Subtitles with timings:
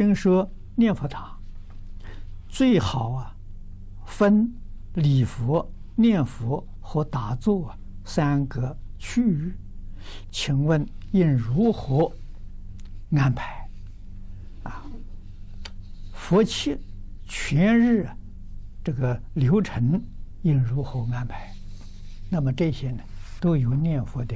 [0.00, 1.38] 真说念佛堂
[2.48, 3.36] 最好啊，
[4.06, 4.50] 分
[4.94, 7.70] 礼佛、念佛和打坐
[8.02, 9.54] 三个区域，
[10.30, 12.10] 请问应如何
[13.12, 13.68] 安排？
[14.62, 14.82] 啊，
[16.14, 16.78] 佛七
[17.26, 18.08] 全日
[18.82, 20.02] 这个流程
[20.40, 21.52] 应如何安排？
[22.30, 23.02] 那么这些呢，
[23.38, 24.34] 都有念佛的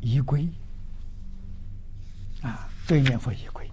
[0.00, 0.48] 仪规
[2.42, 3.70] 啊，对念佛仪规。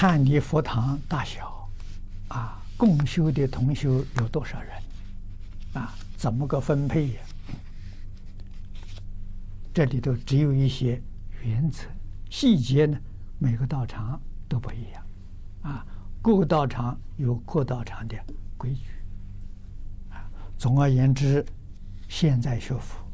[0.00, 1.68] 看你佛堂大小，
[2.28, 4.70] 啊，共修的同修有多少人，
[5.72, 7.20] 啊，怎么个分配呀？
[9.74, 11.02] 这里头只有一些
[11.42, 11.82] 原则，
[12.30, 12.96] 细节呢，
[13.40, 15.04] 每个道场都不一样，
[15.62, 15.84] 啊，
[16.22, 18.16] 各个道场有各道场的
[18.56, 18.82] 规矩，
[20.10, 21.44] 啊，总而言之，
[22.08, 23.04] 现在学佛，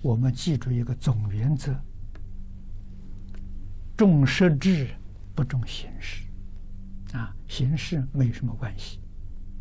[0.00, 1.78] 我们记住一个总原则：
[3.94, 4.88] 重实质。
[5.38, 6.26] 不重形式，
[7.12, 8.98] 啊，形式没什么关系，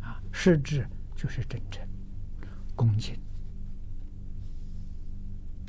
[0.02, 1.88] 啊，实质就是真诚、
[2.76, 3.16] 恭敬，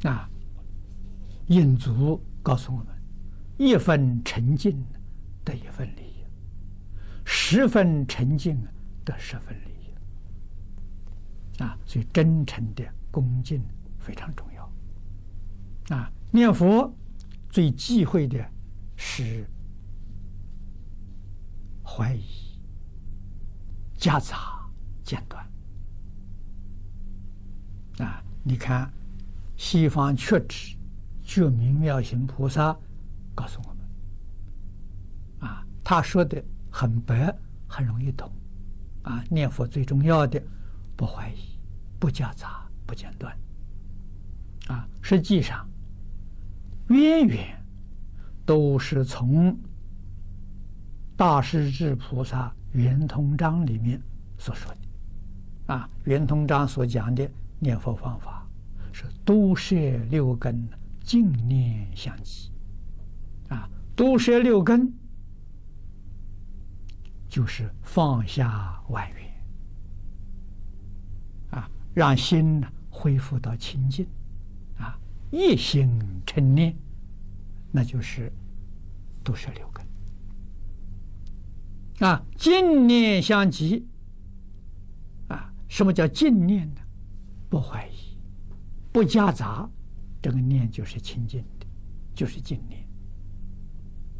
[0.05, 0.27] 啊，
[1.49, 2.87] 印祖告诉我们：
[3.59, 4.83] 一分诚敬
[5.45, 6.25] 得一分利益，
[7.27, 8.59] 十分诚敬
[9.05, 9.71] 得十分利
[11.59, 13.63] 益，啊，所以真诚的恭敬
[13.99, 14.73] 非常重要，
[15.95, 16.91] 啊，念佛
[17.51, 18.43] 最忌讳的
[18.97, 19.47] 是。
[21.99, 22.23] 怀疑、
[23.97, 24.65] 夹杂、
[25.03, 25.45] 间断
[27.99, 28.23] 啊！
[28.45, 28.89] 你看，
[29.57, 30.77] 西方觉智
[31.25, 32.73] 觉明妙行菩萨
[33.35, 38.31] 告诉我们啊，他说的很白，很容易懂
[39.03, 39.25] 啊。
[39.29, 40.41] 念佛最重要的，
[40.97, 41.59] 不怀疑、
[41.99, 43.37] 不夹杂、不间断
[44.69, 44.89] 啊。
[45.03, 45.69] 实际上，
[46.91, 47.61] 渊源
[48.47, 49.59] 都是从。
[51.19, 54.01] 大势至菩萨圆通章里面
[54.39, 57.29] 所说的，啊，圆通章所讲的
[57.59, 58.47] 念佛方法
[58.93, 59.75] 是度摄
[60.11, 60.69] 六根，
[61.01, 62.53] 净念相继，
[63.49, 64.95] 啊，度摄六根
[67.29, 69.29] 就是放下万缘，
[71.51, 74.07] 啊，让心呢恢复到清净，
[74.77, 74.97] 啊，
[75.33, 75.91] 一心
[76.25, 76.77] 称念，
[77.73, 78.33] 那就是
[79.25, 79.88] 度摄六根。
[82.01, 83.87] 啊，净念相继。
[85.29, 86.81] 啊，什么叫净念呢？
[87.49, 88.17] 不怀疑，
[88.93, 89.69] 不夹杂，
[90.21, 91.67] 这个念就是清净的，
[92.15, 92.87] 就是净念。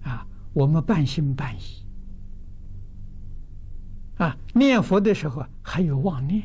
[0.03, 1.87] 啊，我们半信半疑。
[4.17, 6.43] 啊，念佛的时候还有妄念。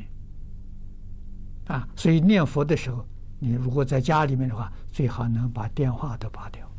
[1.68, 3.08] 啊，所以念佛的时候，
[3.40, 6.70] 你如果在家里面的话，最好能把电话都拔掉。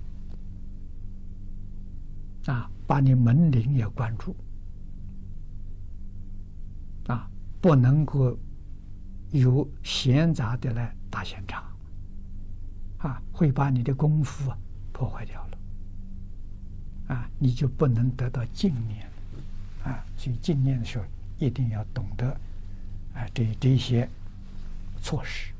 [2.46, 4.34] 啊，把你门铃也关住。
[7.06, 7.28] 啊，
[7.60, 8.38] 不能够
[9.30, 11.62] 有闲杂的来打闲岔，
[12.98, 14.56] 啊，会把你的功夫啊
[14.90, 19.06] 破坏掉了，啊，你就不能得到净念，
[19.84, 21.04] 啊，所以净念的时候
[21.38, 22.26] 一定要懂得
[23.12, 24.08] 啊这这些
[25.02, 25.52] 措施。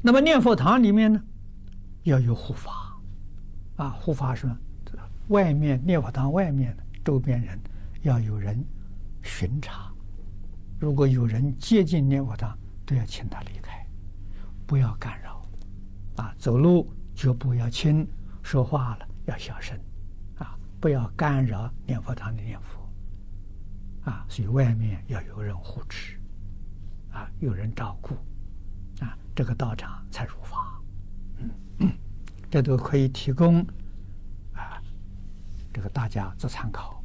[0.00, 1.20] 那么念佛堂里面呢，
[2.04, 2.87] 要有护法，
[3.78, 4.48] 啊，护法说，
[5.28, 7.58] 外面念佛堂外面周边人。
[8.02, 8.64] 要有人
[9.24, 9.92] 巡查，
[10.78, 12.56] 如果有人接近念佛堂，
[12.86, 13.84] 都要请他离开，
[14.64, 15.44] 不要干扰。
[16.14, 18.06] 啊，走路脚步要轻，
[18.40, 19.76] 说话了要小声，
[20.36, 22.88] 啊，不要干扰念佛堂的念佛。
[24.08, 26.16] 啊，所以外面要有人护持，
[27.10, 28.14] 啊，有人照顾，
[29.04, 30.77] 啊，这个道场才如法。
[32.50, 33.60] 这都可以提供
[34.54, 34.80] 啊，
[35.72, 36.97] 这个大家做参考。